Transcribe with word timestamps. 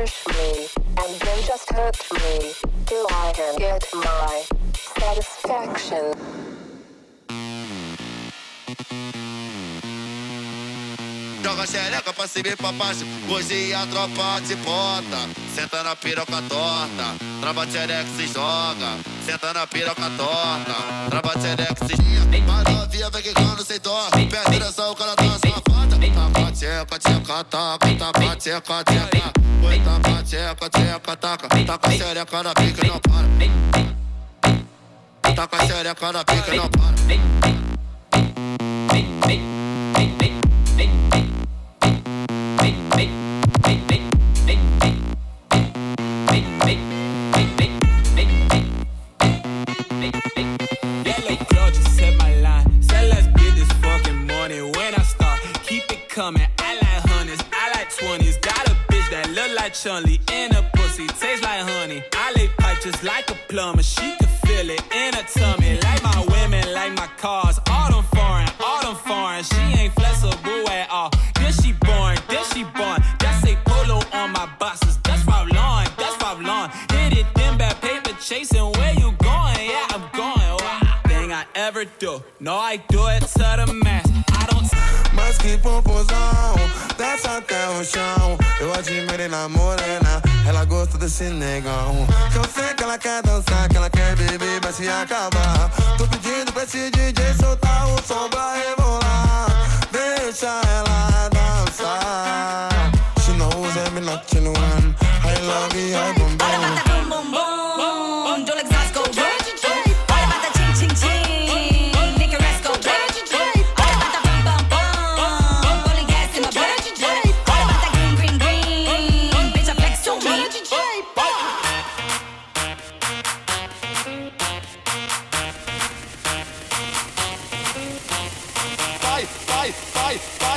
Push 0.00 0.26
me 0.28 0.66
and 0.96 1.20
then 1.20 1.38
just 1.44 1.70
hurt 1.70 1.98
me 2.14 2.54
till 2.86 3.06
I 3.10 3.32
can 3.36 3.54
get 3.58 3.84
my 3.92 4.42
satisfaction. 4.98 6.14
Joga 11.42 11.66
xereca 11.66 12.14
pra 12.14 12.26
cima 12.26 12.48
e 12.48 12.56
pra 12.56 12.72
baixo, 12.72 13.04
hoje 13.28 13.74
a 13.74 13.86
tropa 13.88 14.40
te 14.46 14.54
bota. 14.56 15.28
Senta 15.54 15.82
na 15.82 15.94
piroca 15.94 16.42
torta, 16.48 17.06
trava 17.42 17.66
xereca 17.66 18.08
se 18.16 18.26
joga. 18.28 18.96
Senta 19.26 19.52
na 19.52 19.66
piroca 19.66 20.10
torta, 20.16 20.76
trava 21.10 21.32
xereca 21.38 21.86
se 21.86 21.96
joga. 21.96 22.40
Mas 22.46 22.74
novinha 22.74 23.10
vem 23.10 23.22
quicando 23.22 23.62
sem 23.62 23.78
dó, 23.80 24.08
perde 24.30 24.50
direção, 24.50 24.92
o 24.92 24.96
cara 24.96 25.14
dança 25.14 25.59
foda. 26.00 26.20
Tapa, 26.50 26.98
tcheca, 26.98 27.44
taca, 27.44 27.94
tapa, 27.98 28.36
tcheca, 28.36 28.84
tcheca. 28.84 29.32
Oi, 29.62 29.78
tapa, 29.80 30.22
tcheca, 30.22 31.16
taca, 31.16 31.48
taca 31.64 31.90
xereca 31.90 32.42
na 32.42 32.54
pica 32.54 32.86
não 32.86 33.00
para. 33.00 33.26
Taca 35.34 35.66
xereca 35.66 36.12
na 36.12 36.24
pica 36.24 36.54
não 36.54 36.68
para. 36.68 36.90
Like 59.70 59.74
Chun-Li 59.74 60.20
in 60.32 60.54
a 60.56 60.62
pussy, 60.74 61.06
taste 61.06 61.42
like 61.42 61.60
honey. 61.60 62.02
I 62.14 62.32
lay 62.32 62.48
pipe 62.58 62.80
just 62.82 63.04
like 63.04 63.30
a 63.30 63.34
plumber. 63.48 63.82
She 63.82 64.16
can 64.18 64.28
feel 64.44 64.68
it 64.68 64.82
in 64.92 65.14
her 65.14 65.22
tummy. 65.22 65.78
Like 65.80 66.02
my 66.02 66.26
women, 66.28 66.72
like 66.74 66.92
my 66.94 67.06
cars. 67.18 67.60
All 67.70 67.90
them 67.90 68.04
foreign, 68.14 68.48
all 68.64 68.82
them 68.82 68.96
foreign. 68.96 69.44
She 69.44 69.60
ain't 69.78 69.94
flexible 69.94 70.68
at 70.68 70.90
all. 70.90 71.10
Then 71.36 71.52
she 71.52 71.72
born, 71.72 72.16
then 72.28 72.44
she 72.52 72.64
born. 72.64 73.00
That's 73.20 73.44
a 73.46 73.54
polo 73.64 74.00
on 74.12 74.32
my 74.32 74.48
boxes. 74.58 74.98
That's 75.04 75.24
Ralph 75.26 75.52
Lauren, 75.52 75.88
that's 75.96 76.20
Ralph 76.22 76.42
Lauren. 76.42 76.70
Hit 76.90 77.18
it, 77.18 77.26
then 77.34 77.58
bad 77.58 77.80
paper 77.80 78.16
chasing. 78.20 78.72
Where 78.72 78.94
you 78.94 79.12
going? 79.22 79.60
Yeah, 79.70 79.94
I'm 79.94 80.04
going. 80.12 80.52
Wow. 80.64 81.00
Thing 81.06 81.32
I 81.32 81.44
ever 81.54 81.84
do. 81.98 82.22
No, 82.40 82.54
I 82.56 82.76
do 82.88 83.06
it 83.08 83.20
to 83.20 83.48
the 83.66 83.80
max. 83.84 84.10
I 84.32 84.46
don't. 84.50 84.79
Mas 85.20 85.36
que 85.38 85.56
popozão, 85.58 86.54
desce 86.96 87.26
até 87.28 87.68
o 87.68 87.84
chão. 87.84 88.38
Eu 88.58 88.72
admirei 88.74 89.28
na 89.28 89.48
morena, 89.48 90.22
ela 90.48 90.64
gosta 90.64 90.96
desse 90.98 91.24
negão. 91.24 92.06
Que 92.32 92.38
eu 92.38 92.44
sei 92.44 92.74
que 92.74 92.82
ela 92.82 92.98
quer 92.98 93.22
dançar, 93.22 93.68
que 93.68 93.76
ela 93.76 93.90
quer 93.90 94.16
beber, 94.16 94.60
vai 94.60 94.72
se 94.72 94.88
acabar. 94.88 95.70
Tô 95.98 96.06
pedindo 96.08 96.52
pra 96.52 96.64
esse 96.64 96.90
DJ 96.90 97.34
soltar 97.40 97.86
o 97.88 98.02
som 98.02 98.28
pra 98.30 98.54
rebolar. 98.54 99.46
Deixa 99.92 100.46
ela 100.46 101.28
dançar. 101.28 102.90
She 103.22 103.32
knows 103.32 103.76
you 104.34 104.40
know 104.40 104.52
one. 104.52 104.94
I 105.22 105.38
love 105.42 105.76
you, 105.76 106.09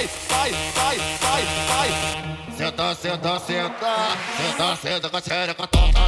vai, 0.04 0.52
vai, 0.76 0.98
vai, 0.98 0.98
vai, 1.22 1.44
vai. 1.68 2.58
Senta, 2.58 2.96
senta, 2.96 3.40
senta, 3.40 3.96
senta, 4.38 4.76
senta 4.76 5.10
com 5.10 5.18
a 5.18 5.22
xereca 5.22 5.68
torta, 5.68 6.00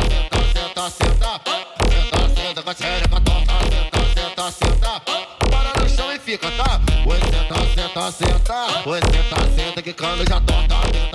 senta, 0.53 0.89
senta, 0.89 0.89
senta, 0.89 1.41
senta, 1.89 2.35
senta 2.35 2.63
com 2.63 2.69
a 2.69 2.73
xereca 2.73 3.21
torta, 3.21 3.53
senta, 3.63 4.01
senta, 4.13 4.51
senta. 4.51 5.01
Para 5.49 5.81
no 5.81 5.89
chão 5.89 6.11
e 6.11 6.19
fica, 6.19 6.51
tá? 6.51 6.81
Oi, 7.05 7.19
senta, 7.19 7.55
senta, 7.73 8.11
senta, 8.11 8.89
oi, 8.89 8.99
senta, 9.01 9.55
senta 9.55 9.81
que 9.81 9.93
cano 9.93 10.23
já 10.27 10.41
torta, 10.41 10.75
senta, 10.91 11.14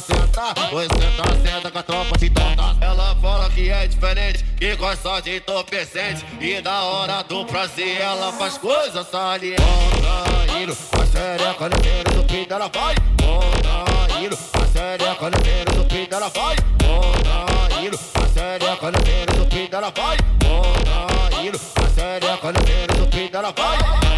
senta, 0.00 0.54
senta, 0.54 0.74
oi, 0.74 0.88
senta, 0.88 1.50
senta 1.50 1.70
que 1.70 1.78
a 1.78 1.82
tropa 1.82 2.18
te 2.18 2.30
torta. 2.30 2.76
Ela 2.80 3.14
fala 3.20 3.50
que 3.50 3.68
é 3.68 3.86
diferente, 3.86 4.44
que 4.56 4.74
gosta 4.76 5.20
de 5.20 5.36
entorpecente 5.36 6.24
e 6.40 6.60
da 6.60 6.82
hora 6.82 7.22
do 7.22 7.44
prazer 7.44 8.00
ela 8.00 8.32
faz 8.32 8.56
coisas 8.58 9.06
salientes. 9.08 9.64
Contraído, 9.64 10.76
a 10.92 11.06
xereca 11.06 11.68
ligeira 11.68 12.10
do 12.10 12.24
pinto 12.24 12.54
ela 12.54 12.68
vai. 12.68 12.94
Contraído, 13.20 14.38
a 14.54 14.66
xereca 14.66 15.28
ligeira 15.28 15.72
do 15.72 15.84
pinto 15.84 16.14
ela 16.14 16.28
vai. 16.28 16.56
Contraído, 16.56 17.98
a 18.14 18.28
xereca 18.28 18.90
ligeira 18.90 19.32
do 19.34 19.46
pinto 19.46 19.76
ela 19.76 19.90
vai. 19.90 20.16
Contraído, 20.42 21.60
a 21.76 21.90
xereca 21.94 22.50
ligeira 22.50 22.94
do 22.94 23.06
pinto 23.08 23.36
ela 23.36 23.52
vai. 23.52 24.11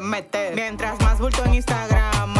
Mete. 0.00 0.52
Mientras 0.54 0.98
más 1.00 1.18
bulto 1.18 1.44
en 1.44 1.54
Instagram, 1.54 2.39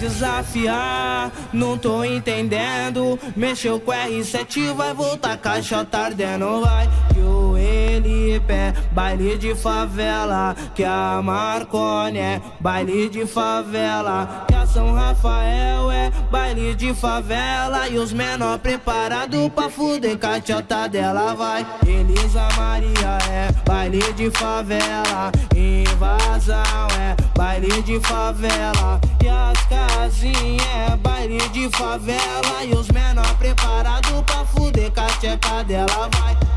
desafiar? 0.00 1.30
Não 1.52 1.78
tô 1.78 2.02
entendendo. 2.02 3.18
Mexeu 3.36 3.78
com 3.78 3.92
R7, 3.92 4.74
vai 4.74 4.94
voltar 4.94 5.36
caixa 5.36 5.84
tá 5.84 6.06
ardendo, 6.06 6.62
vai. 6.62 6.88
Que 7.12 7.20
o 7.20 7.50
baile 8.92 9.36
de 9.38 9.54
favela. 9.54 10.56
Que 10.74 10.84
a 10.84 11.20
Marconi 11.22 12.18
é 12.18 12.40
baile 12.60 13.08
de 13.08 13.26
favela. 13.26 14.46
Que 14.48 14.54
a 14.54 14.66
São 14.66 14.92
Rafael 14.92 15.90
é 15.90 16.10
baile 16.30 16.74
de 16.74 16.94
favela. 16.94 17.88
E 17.88 17.98
os 17.98 18.12
menor 18.12 18.58
preparado 18.58 19.50
pra 19.50 19.68
fuder 19.68 20.18
cachota 20.18 20.88
dela, 20.88 21.34
vai. 21.34 21.66
Elisa 21.86 22.48
Maria 22.56 23.19
é 23.30 23.52
baile 23.64 24.12
de 24.14 24.30
favela. 24.32 25.30
Invasão 25.54 26.88
é 26.98 27.16
baile 27.36 27.82
de 27.82 28.00
favela. 28.00 29.00
E 29.22 29.28
as 29.28 29.66
casinhas 29.66 30.66
é 30.90 30.96
baile 30.96 31.38
de 31.50 31.68
favela. 31.70 32.64
E 32.64 32.72
os 32.74 32.88
menor 32.88 33.32
preparado 33.36 34.22
pra 34.24 34.44
fuder 34.44 34.90
cachota 34.90 35.62
dela, 35.64 36.08
vai. 36.18 36.49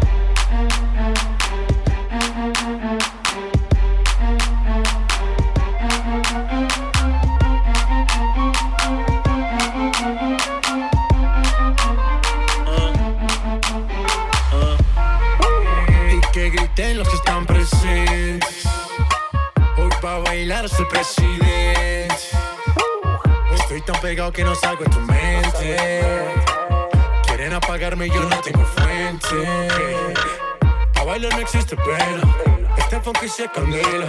Bailar 20.20 20.70
soy 20.70 20.86
presidente. 20.86 22.16
Estoy 23.56 23.82
tan 23.82 24.00
pegado 24.00 24.32
que 24.32 24.44
no 24.44 24.54
salgo 24.54 24.84
de 24.84 24.90
tu 24.92 25.00
mente. 25.00 26.02
Quieren 27.26 27.54
apagarme 27.54 28.08
yo 28.10 28.22
no 28.22 28.40
tengo 28.42 28.64
fuente. 28.66 29.80
Pa' 30.94 31.04
bailar 31.04 31.34
no 31.34 31.40
existe 31.40 31.76
pena. 31.76 32.22
Este 32.78 33.00
funky 33.02 33.28
se 33.28 33.50
candela. 33.50 34.06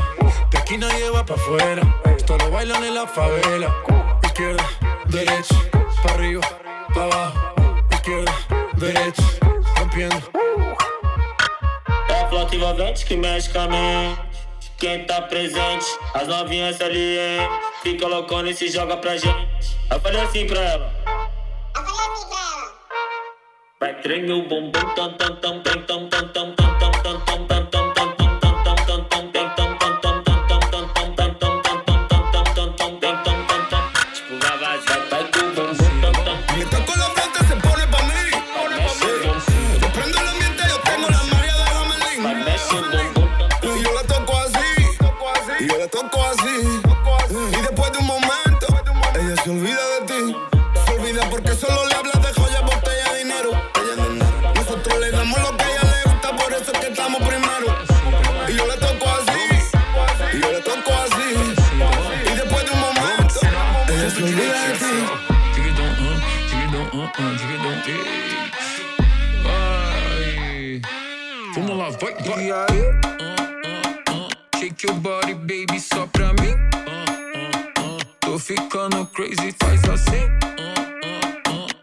De 0.50 0.58
aquí 0.58 0.76
nadie 0.76 1.08
va 1.08 1.24
pa' 1.24 1.34
afuera. 1.34 1.82
Esto 2.16 2.36
lo 2.36 2.50
bailan 2.50 2.84
en 2.84 2.94
la 2.94 3.06
favela. 3.06 3.74
Izquierda, 4.22 4.64
derecha, 5.06 5.54
pa' 6.02 6.12
arriba, 6.12 6.42
pa' 6.94 7.04
abajo. 7.04 7.54
Izquierda, 7.92 8.32
derecha, 8.74 9.22
rompiendo. 9.78 10.22
É 12.08 12.20
a 12.22 12.28
flota 12.28 13.04
que 13.06 13.16
mexe 13.16 13.50
com 13.50 13.60
a. 13.60 14.33
Quem 14.84 15.02
tá 15.06 15.22
presente, 15.22 15.86
as 16.12 16.28
novinhas 16.28 16.78
ali, 16.78 17.18
hein? 17.18 17.48
Fica 17.82 18.06
loucona 18.06 18.50
e 18.50 18.54
se 18.54 18.68
joga 18.68 18.98
pra 18.98 19.16
gente. 19.16 19.78
Eu 19.90 19.98
falei 19.98 20.20
assim 20.20 20.46
pra 20.46 20.60
ela. 20.60 20.92
Eu 21.74 21.82
falei 21.86 22.12
assim 22.12 22.28
pra 22.28 22.38
ela. 22.38 22.72
Vai 23.80 24.00
tremer 24.02 24.32
o 24.32 24.46
bumbum, 24.46 24.94
tam, 24.94 25.14
tam, 25.14 25.36
tam, 25.36 25.62
tam, 25.62 25.86
tam, 25.86 26.08
tam, 26.10 26.28
tam. 26.28 26.53
Vai, 72.04 72.12
vai. 72.12 72.66
Shake 74.58 74.86
your 74.86 74.94
body, 74.96 75.32
baby, 75.32 75.80
só 75.80 76.06
pra 76.08 76.34
mim. 76.34 76.54
Tô 78.20 78.38
ficando 78.38 79.06
crazy, 79.06 79.54
faz 79.58 79.82
assim. 79.88 80.28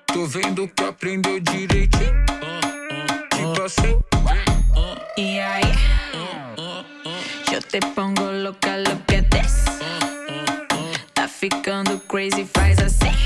Tô 0.05 0.27
vendo 0.27 0.67
que 0.67 0.83
aprendeu 0.83 1.39
direitinho. 1.39 2.23
Tipo 3.31 3.63
assim. 3.63 3.99
Y 5.17 5.39
ahí, 5.39 5.63
yo 7.51 7.59
te 7.59 7.79
pongo 7.95 8.31
loca 8.31 8.77
lo 8.77 9.03
que 9.07 9.23
des. 9.23 9.65
Tá 11.15 11.27
ficando 11.27 11.99
crazy, 12.01 12.47
faz 12.53 12.77
assim. 12.77 13.17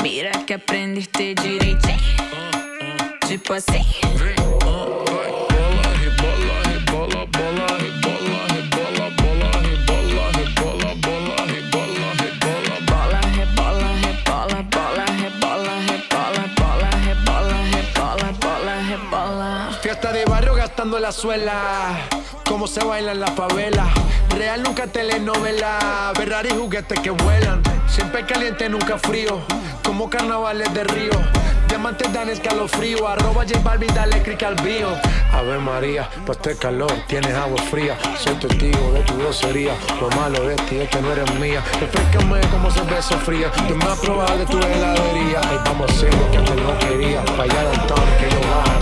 Mira 0.00 0.30
que 0.46 0.54
aprendiste 0.54 1.34
direitinho. 1.34 1.98
Tipo 3.26 3.54
assim. 3.54 3.84
Gastando 20.94 20.98
la 20.98 21.12
suela. 21.12 21.98
Cómo 22.46 22.66
se 22.66 22.84
baila 22.84 23.12
en 23.12 23.20
la 23.20 23.28
favela. 23.28 23.86
Real 24.36 24.62
nunca 24.62 24.86
telenovela. 24.86 26.12
Ferrari 26.14 26.50
juguetes 26.50 27.00
que 27.00 27.10
vuelan. 27.10 27.62
Siempre 27.88 28.24
caliente, 28.26 28.68
nunca 28.68 28.98
frío. 28.98 29.40
Como 29.84 30.08
carnavales 30.10 30.72
de 30.74 30.84
río. 30.84 31.12
Diamantes 31.68 32.12
dan 32.12 32.28
escalofrío. 32.28 33.08
Arroba 33.08 33.44
J 33.44 33.58
Balvin, 33.60 33.92
dale 33.94 34.22
click 34.22 34.42
al 34.42 34.54
bio. 34.56 34.88
Ave 35.32 35.58
María, 35.58 36.08
pues 36.24 36.38
calor 36.58 36.92
tienes 37.08 37.34
agua 37.34 37.60
fría. 37.70 37.96
Soy 38.18 38.34
testigo 38.36 38.92
de 38.92 39.00
tu 39.00 39.16
grosería. 39.18 39.74
Lo 40.00 40.08
malo 40.10 40.46
de 40.46 40.56
ti 40.68 40.76
es 40.76 40.88
que 40.88 41.00
no 41.00 41.12
eres 41.12 41.32
mía. 41.40 41.62
Refrescame 41.80 42.40
como 42.50 42.70
cerveza 42.70 43.16
fría. 43.18 43.50
Yo 43.68 43.76
me 43.76 43.84
he 43.84 43.96
probado 43.96 44.38
de 44.38 44.46
tu 44.46 44.58
heladería. 44.58 45.40
Ay, 45.42 45.58
vamos 45.64 45.90
a 45.90 45.94
hacer 45.94 46.14
lo 46.14 46.30
que 46.30 46.38
no 46.38 46.78
quería. 46.78 47.20
De 47.22 47.58
Antonio 47.58 48.16
que 48.18 48.30
yo 48.30 48.73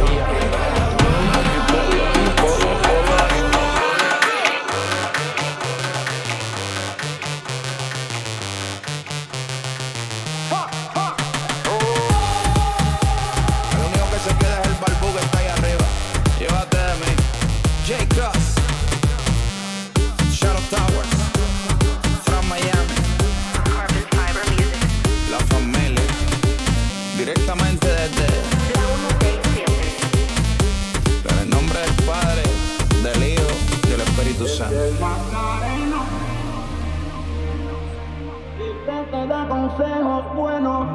buenos. 40.03 40.87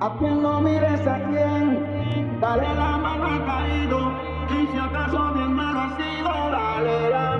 A 0.00 0.16
quien 0.18 0.42
no 0.42 0.60
mires 0.60 1.06
a 1.06 1.18
quien, 1.28 2.40
dale 2.40 2.74
la 2.74 2.98
mano 2.98 3.26
al 3.26 3.44
caído. 3.46 4.12
Y 4.50 4.66
si 4.66 4.78
acaso 4.78 5.18
mi 5.34 5.42
hermano 5.42 5.80
ha 5.80 5.96
sido, 5.96 6.30
dale 6.50 7.10
la 7.10 7.33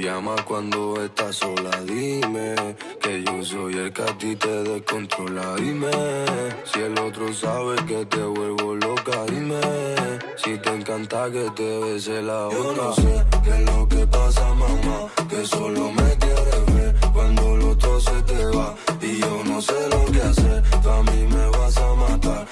llamas 0.00 0.42
cuando 0.42 1.02
estás 1.02 1.36
sola. 1.36 1.70
Dime 1.84 2.54
que 3.00 3.22
yo 3.24 3.44
soy 3.44 3.74
el 3.74 3.92
que 3.92 4.02
a 4.02 4.18
ti 4.18 4.36
te 4.36 4.62
descontrola. 4.62 5.56
Dime 5.56 5.90
si 6.64 6.80
el 6.80 6.98
otro 6.98 7.32
sabe 7.32 7.76
que 7.86 8.04
te 8.06 8.22
vuelvo 8.22 8.74
loca. 8.76 9.24
Dime 9.26 9.60
si 10.36 10.56
te 10.58 10.70
encanta 10.70 11.30
que 11.30 11.50
te 11.50 11.78
bese 11.80 12.22
la 12.22 12.44
boca. 12.44 12.56
Yo 12.56 12.74
no 12.74 12.92
sé 12.94 13.24
qué 13.44 13.50
es 13.50 13.74
lo 13.74 13.88
que 13.88 14.06
pasa, 14.06 14.54
mamá, 14.54 14.98
que 15.28 15.44
solo 15.44 15.92
me 15.92 16.16
quieres 16.22 16.74
ver 16.74 16.94
cuando 17.12 17.54
el 17.54 17.62
otro 17.62 18.00
se 18.00 18.22
te 18.22 18.44
va. 18.56 18.74
Y 19.02 19.20
yo 19.20 19.42
no 19.44 19.60
sé 19.60 19.88
lo 19.90 20.04
que 20.12 20.22
hacer, 20.22 20.62
tú 20.82 20.90
a 20.90 21.02
mí 21.02 21.26
me 21.28 21.46
vas 21.58 21.76
a 21.76 21.94
matar. 21.94 22.46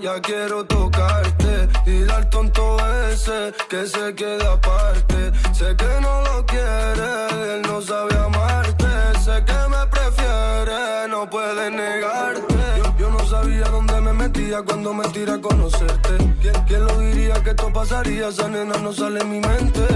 ya 0.00 0.20
quiero 0.20 0.64
tocarte 0.64 1.68
y 1.86 2.02
dar 2.04 2.28
tonto 2.30 2.76
ese 3.10 3.52
que 3.68 3.86
se 3.86 4.14
queda 4.14 4.54
aparte. 4.54 5.32
Sé 5.52 5.76
que 5.76 6.00
no 6.00 6.22
lo 6.22 6.46
quiere, 6.46 7.54
él 7.54 7.62
no 7.62 7.80
sabe 7.80 8.16
amarte. 8.18 8.86
Sé 9.24 9.44
que 9.44 9.60
me 9.74 9.86
prefiere, 9.86 11.08
no 11.08 11.28
puede 11.30 11.70
negarte. 11.70 12.54
Yo, 12.98 13.10
no 13.10 13.24
sabía 13.26 13.64
dónde 13.66 14.00
me 14.00 14.12
metía 14.12 14.62
cuando 14.62 14.92
me 14.92 15.06
tira 15.08 15.34
a 15.34 15.40
conocerte. 15.40 16.16
¿Quién, 16.40 16.54
¿Quién, 16.66 16.84
lo 16.84 16.98
diría 16.98 17.34
que 17.42 17.50
esto 17.50 17.72
pasaría? 17.72 18.28
Esa 18.28 18.48
nena 18.48 18.76
no 18.78 18.92
sale 18.92 19.20
en 19.20 19.30
mi 19.30 19.40
mente. 19.40 19.86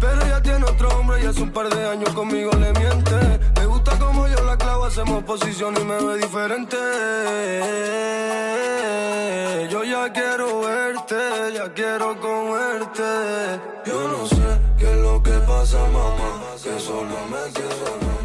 Pero 0.00 0.26
ya 0.26 0.42
tiene 0.42 0.64
otro 0.64 0.88
hombre 0.98 1.22
y 1.22 1.26
hace 1.26 1.42
un 1.42 1.50
par 1.50 1.68
de 1.74 1.86
años 1.86 2.10
conmigo 2.10 2.50
le 2.52 2.72
miente 2.72 3.14
Hacemos 4.86 5.24
posición 5.24 5.74
y 5.80 5.84
me 5.84 5.96
ve 5.96 6.18
diferente. 6.18 6.76
Yo 9.70 9.82
ya 9.82 10.12
quiero 10.12 10.60
verte, 10.60 11.54
ya 11.54 11.72
quiero 11.72 12.20
comerte. 12.20 13.02
Yo 13.86 14.08
no 14.08 14.26
sé 14.26 14.60
qué 14.78 14.92
es 14.92 14.98
lo 14.98 15.22
que 15.22 15.32
pasa, 15.48 15.78
mamá, 15.88 16.54
que 16.62 16.78
solo 16.78 17.16
me 17.30 17.52
quedo. 17.54 18.23